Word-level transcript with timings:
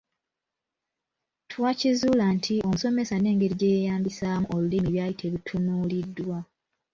Twakizuula 1.51 2.25
nti 2.35 2.53
omusomesa 2.65 3.15
n’engeri 3.19 3.55
gye 3.59 3.71
yeeyambisaamu 3.75 4.45
Olulimi 4.55 4.87
byali 4.95 5.15
tebitunuuliddwa. 5.21 6.37